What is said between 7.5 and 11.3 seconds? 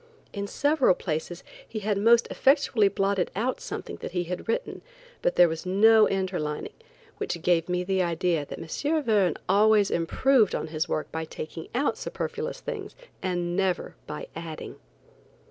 me the idea that M. Verne always improved his work by